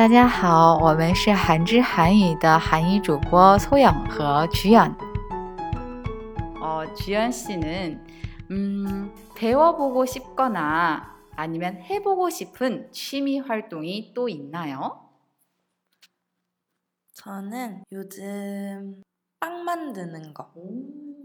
[0.00, 4.96] 大家好，我们是韩之韩语的韩语主播소영和주연。
[6.60, 8.06] 어, 주연 씨는
[8.50, 15.00] 음, 배워보고 싶거나 아니면 해보고 싶은 취미 활동이 또 있나요?
[17.14, 19.02] 저는 요즘
[19.40, 20.52] 빵 만드는 거,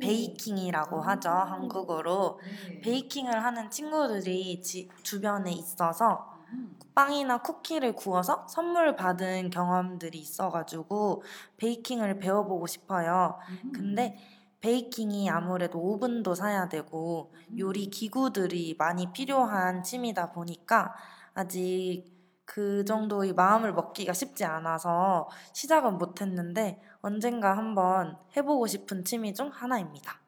[0.01, 2.39] 베이킹이라고 하죠, 한국어로.
[2.83, 6.29] 베이킹을 하는 친구들이 지, 주변에 있어서
[6.94, 11.22] 빵이나 쿠키를 구워서 선물 받은 경험들이 있어가지고
[11.58, 13.38] 베이킹을 배워보고 싶어요.
[13.72, 14.16] 근데
[14.60, 20.94] 베이킹이 아무래도 오븐도 사야 되고 요리 기구들이 많이 필요한 취미다 보니까
[21.34, 22.04] 아직
[22.46, 30.25] 그 정도의 마음을 먹기가 쉽지 않아서 시작은 못했는데 언젠가 한번 해보고 싶은 취미 중 하나입니다.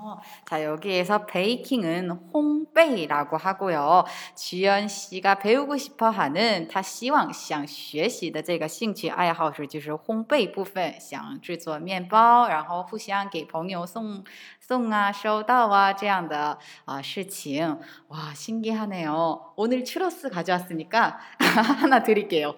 [0.00, 4.04] 어, 자, 여기에서 베이킹은 홍베이라고 하고요.
[4.34, 14.24] 주연 씨가 배우고 싶어 하는 他希望想学习的这个兴趣爱好是就是烘焙部分，想制作面包，然后互相给朋友送
[14.60, 17.78] 送啊、收到啊这样的啊事情。
[18.08, 19.52] 와, 신기하네요.
[19.56, 21.18] 오늘 추러스 가져왔으니까
[21.80, 22.54] 하나 드릴게요.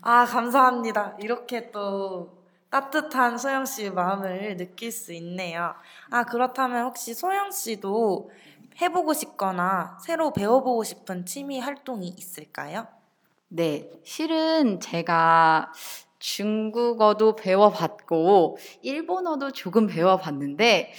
[0.00, 1.16] 아, 감사합니다.
[1.20, 2.35] 이렇게 또
[2.69, 5.73] 따뜻한 소영 씨의 마음을 느낄 수 있네요.
[6.09, 8.29] 아, 그렇다면 혹시 소영 씨도
[8.81, 12.87] 해보고 싶거나 새로 배워보고 싶은 취미 활동이 있을까요?
[13.49, 15.71] 네, 실은 제가
[16.19, 20.91] 중국어도 배워봤고, 일본어도 조금 배워봤는데,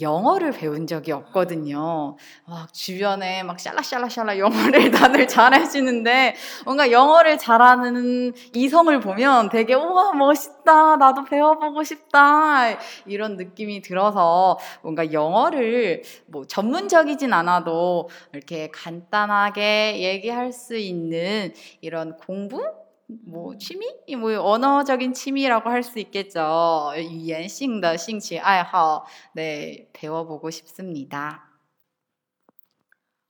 [0.00, 2.16] 영어를 배운 적이 없거든요.
[2.46, 10.96] 막 주변에 막 샬라샬라샬라 영어를 다들 잘하시는데 뭔가 영어를 잘하는 이성을 보면 되게 우와 멋있다.
[10.96, 12.78] 나도 배워보고 싶다.
[13.04, 22.81] 이런 느낌이 들어서 뭔가 영어를 뭐 전문적이진 않아도 이렇게 간단하게 얘기할 수 있는 이런 공부
[23.24, 23.86] 뭐 취미?
[24.18, 26.92] 뭐 언어적인 취미라고 할 수 있겠죠.
[26.96, 29.04] 유엔 싱더 싱치 아이허
[29.34, 31.48] 네 배워보고 싶습니다.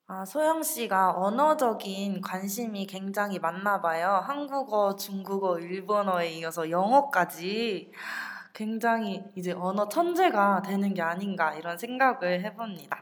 [0.07, 4.23] 아, 소영 씨가 언어적인 관심이 굉장히 많나 봐요.
[4.27, 7.91] 한국어, 중국어, 일본어에 이어서 영어까지
[8.53, 13.02] 굉장히 이제 언어 천재가 되는 게 아닌가 이런 생각을 해봅니다.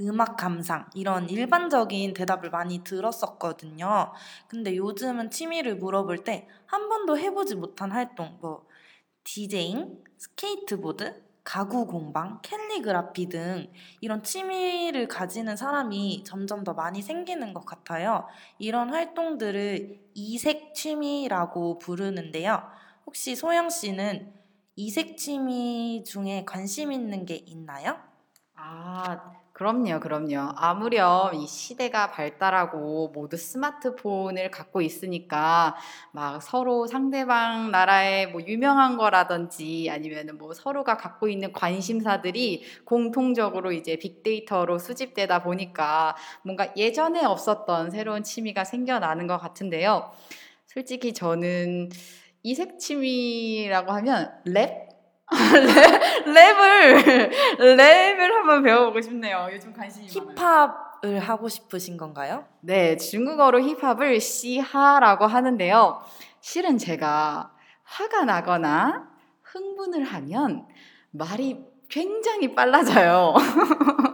[0.00, 4.12] 음악 감상 이런 일반적인 대답을 많이 들었었거든요.
[4.48, 8.66] 근데 요즘은 취미를 물어볼 때 한 번도 해보지 못한 활동, 뭐
[9.22, 17.64] 디제잉, 스케이트보드, 가구 공방, 캘리그라피 등 이런 취미를 가지는 사람이 점점 더 많이 생기는 것
[17.64, 18.26] 같아요.
[18.58, 22.62] 이런 활동들을 이색 취미라고 부르는데요.
[23.06, 24.34] 혹시 소영 씨는
[24.74, 28.00] 이색 취미 중에 관심 있는 게 있나요?
[28.54, 30.50] 아, 그럼요, 그럼요.
[30.56, 35.76] 아무렴 이 시대가 발달하고 모두 스마트폰을 갖고 있으니까
[36.10, 43.96] 막 서로 상대방 나라의 뭐 유명한 거라든지 아니면은 뭐 서로가 갖고 있는 관심사들이 공통적으로 이제
[43.96, 50.10] 빅데이터로 수집되다 보니까 뭔가 예전에 없었던 새로운 취미가 생겨나는 것 같은데요.
[50.66, 51.90] 솔직히 저는
[52.42, 54.93] 이색 취미라고 하면 랩?
[55.34, 59.48] 랩, 랩을 랩을 한번 배워보고 싶네요.
[59.52, 60.34] 요즘 관심이 많아요.
[61.02, 62.44] 힙합을 하고 싶으신 건가요?
[62.60, 66.00] 네, 중국어로 힙합을 嘻哈라고 하는데요.
[66.40, 67.50] 실은 제가
[67.84, 69.08] 화가 나거나
[69.42, 70.66] 흥분을 하면
[71.10, 71.58] 말이
[71.88, 73.34] 굉장히 빨라져요.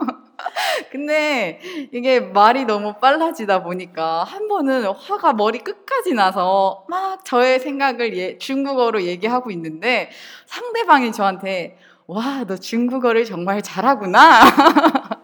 [1.01, 1.59] 근데
[1.91, 8.37] 이게 말이 너무 빨라지다 보니까 한 번은 화가 머리 끝까지 나서 막 저의 생각을 예,
[8.37, 10.11] 중국어로 얘기하고 있는데
[10.45, 14.41] 상대방이 저한테 와, 너 중국어를 정말 잘하구나.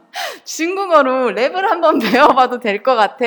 [0.48, 3.26] 중국어로 랩을 한번 배워봐도 될 것 같아.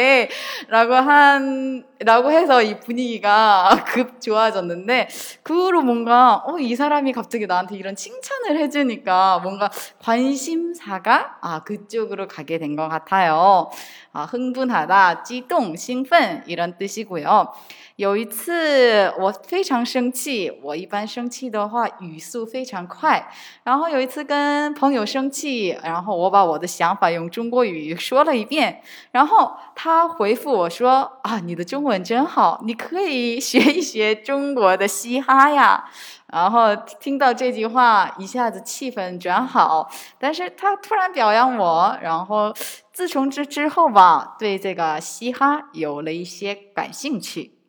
[0.68, 5.08] 라고 한, 라고 해서 이 분위기가 급 좋아졌는데,
[5.42, 9.70] 그 후로 뭔가, 어, 이 사람이 갑자기 나한테 이런 칭찬을 해주니까 뭔가
[10.00, 13.68] 관심사가, 아, 그쪽으로 가게 된 것 같아요.
[14.12, 17.52] 아, 흥분하다, 찌똥, 싱픈, 이런 뜻이고요.
[18.00, 23.30] 有一次我非常生气，我一般生气的话语速非常快。
[23.62, 28.80] 然后有一次跟朋友生气，然后我把我的想法用中国语说了一遍，
[29.10, 35.84] 然后他回复我说：“啊，你的中文真好，你可以学一学中国的嘻哈呀。
[36.32, 39.90] ”然后听到这句话，一下子气氛转好。
[40.18, 42.54] 但是他突然表扬我，然后
[42.94, 47.59] 自从这之后吧，对这个嘻哈有了一些感兴趣。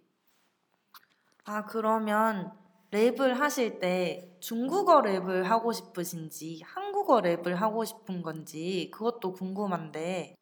[1.45, 2.51] 아, 그러면
[2.91, 10.35] 랩을 하실 때 중국어 랩을 하고 싶으신지 한국어 랩을 하고 싶은 건지 그것도 궁금한데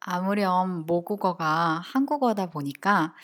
[0.00, 3.14] 아무렴 모국어가 한국어다 보니까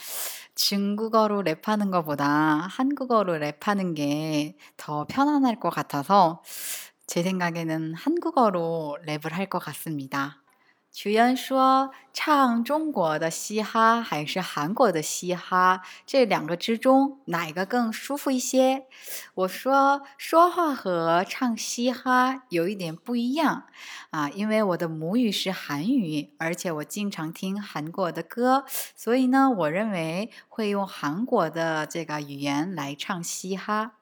[0.54, 2.26] 중국어로 랩하는 것보다
[2.70, 6.42] 한국어로 랩하는 게 더 편안할 것 같아서
[7.06, 10.42] 제 생각에는 한국어로 랩을 할 것 같습니다.
[10.98, 15.82] 曲恩说：“唱中国的嘻哈还是韩国的嘻哈？
[16.06, 18.86] 这两个之中哪个更舒服一些？”
[19.44, 23.64] 我说：“说话和唱嘻哈有一点不一样
[24.08, 28.64] 啊，因为我的母语是韩语，而且我经常听韩国的歌，
[28.94, 33.92] 所以呢，我认为会用韩国的这个语言来唱嘻哈。”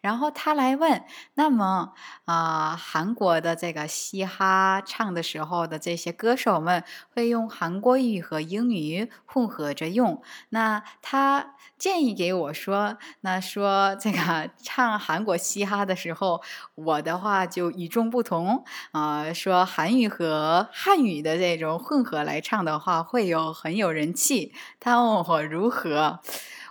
[0.00, 1.04] 然后他来问
[1.34, 1.92] ：“那么
[2.24, 6.84] 啊、韩国的这个嘻哈唱的时候的这些歌手们
[7.14, 10.22] 会用韩国语和英语混合着用？
[10.50, 16.42] 那他建议给我说，那说这个唱韩国嘻哈的时候，
[16.74, 24.52] 我的话就与众不同啊、说韩语和汉语的这种混合来唱的话，会有很有人气。
[24.80, 26.20] 他问我如何？”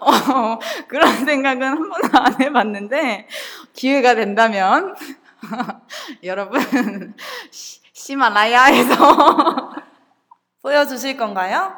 [0.00, 0.58] 어,
[0.88, 3.28] 그런 생각은 한 번도 안 해봤는데
[3.72, 4.94] 기회가 된다면
[6.24, 7.14] 여러분
[7.50, 8.94] 시- 시마라야에서
[10.62, 11.72] 보여주실 건가요?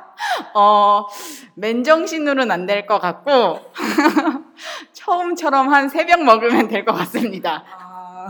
[0.55, 1.07] 어,
[1.55, 3.61] 맨정신으로는 안 될 것 같고
[4.93, 7.65] 처음처럼 한세병 먹으면 될 것 같습니다.
[7.79, 8.29] 아,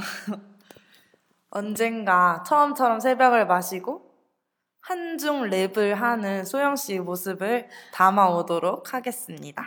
[1.51, 4.04] 언젠가 처음처럼 새벽을 마시고
[4.85, 9.65] 한중 랩을 하는 소영 씨의 모습을 담아오도록 하겠습니다.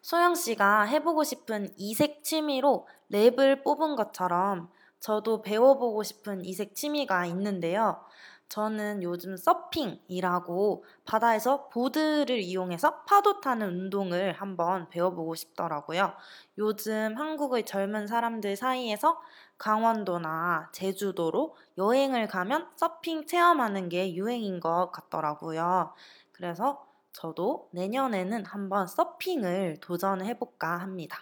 [0.00, 4.68] 소영 씨가 해보고 싶은 이색 취미로 랩을 뽑은 것처럼
[4.98, 8.04] 저도 배워보고 싶은 이색 취미가 있는데요.
[8.48, 16.12] 저는 요즘 서핑이라고 바다에서 보드를 이용해서 파도 타는 운동을 한번 배워보고 싶더라고요.
[16.58, 19.18] 요즘 한국의 젊은 사람들 사이에서
[19.62, 25.94] 강원도나 제주도로 여행을 가면 서핑 체험하는 게 유행인 것 같더라고요.
[26.32, 31.20] 그래서 저도 내년에는 한번 서핑을 도전해볼까 합니다.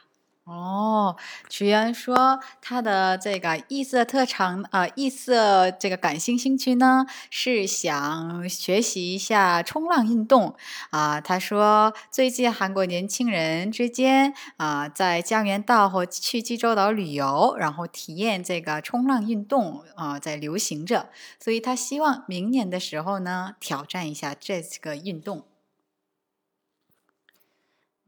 [0.50, 1.14] 哦，
[1.48, 10.56] 曲源说他的这个异色特长，呃，异色这个感兴兴趣呢，是想学习一下冲浪运动
[10.90, 25.44] 啊、他说最近韩国年轻人之间啊、在江原道或去济州岛旅游，然后体验这个冲浪运动啊、在流行着，所以他希望明年的时候呢，挑战一下这个运动。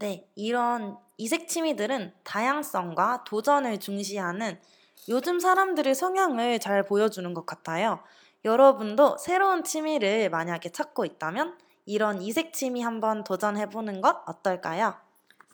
[0.02, 4.58] 네, 이런 이색 취미들은 다양성과 도전을 중시하는
[5.08, 8.00] 요즘 사람들의 성향을 잘 보여주는 것 같아요.
[8.44, 11.56] 여러분도 새로운 취미를 만약에 찾고 있다면
[11.86, 14.96] 이런 이색 취미 한번 도전해보는 것 어떨까요?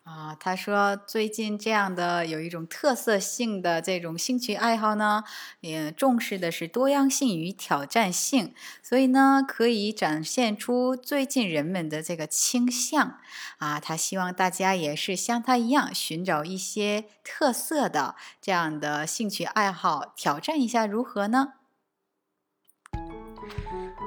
[0.08, 5.22] 啊，他说最近这样的有一种特色性的这种兴趣爱好呢，
[5.60, 13.18] 也重视的是多样性与挑战性，所以呢，可以展现出最近人们的这个倾向
[13.58, 13.78] 啊。
[13.78, 21.52] 他希望大家也是像他一样，寻找一些特色的这样的兴趣爱好，挑战一下如何呢？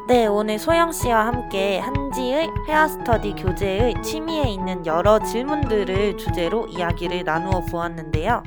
[0.07, 7.61] 네, 오늘 소영 씨와 함께 한지의 헤어스터디 교재의 취미에 있는 여러 질문들을 주제로 이야기를 나누어
[7.61, 8.43] 보았는데요.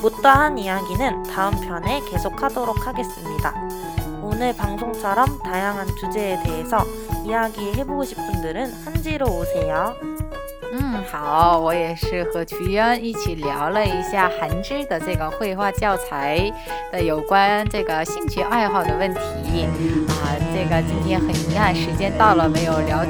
[0.00, 3.54] 못다한 이야기는 다음 편에 계속하도록 하겠습니다.
[4.22, 6.78] 오늘 방송처럼 다양한 주제에 대해서
[7.24, 9.94] 이야기해보고 싶은 분들은 한지로 오세요.
[10.76, 16.52] 嗯，好，我也是和曲渊一起聊了一下韩知的这个绘画教材
[16.90, 19.66] 的有关这个兴趣爱好的问题
[20.08, 20.34] 啊。
[20.52, 23.04] 这个今天很遗憾，时间到了，没有聊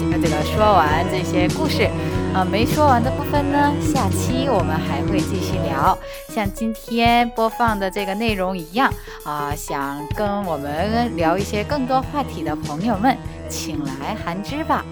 [0.00, 1.90] 这个说完这些故事
[2.32, 5.96] 啊，没说完的部分呢，下期我们还会继续聊。
[6.30, 8.90] 像今天播放的这个内容一样
[9.24, 13.14] 啊、想跟我们聊一些更多话题的朋友们，
[13.50, 14.82] 请来韩知吧。